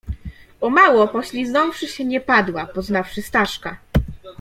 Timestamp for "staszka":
3.21-3.77